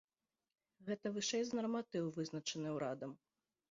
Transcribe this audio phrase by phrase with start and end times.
[0.87, 3.11] Гэта вышэй за нарматыў, вызначаны ўрадам.